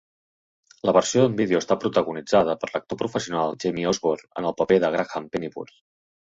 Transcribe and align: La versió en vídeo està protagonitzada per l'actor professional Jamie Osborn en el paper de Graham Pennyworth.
La 0.87 0.93
versió 0.97 1.25
en 1.29 1.35
vídeo 1.41 1.61
està 1.63 1.77
protagonitzada 1.83 2.57
per 2.65 2.71
l'actor 2.73 3.01
professional 3.03 3.55
Jamie 3.67 3.93
Osborn 3.95 4.27
en 4.43 4.51
el 4.51 4.59
paper 4.65 4.83
de 4.87 4.93
Graham 4.99 5.33
Pennyworth. 5.37 5.81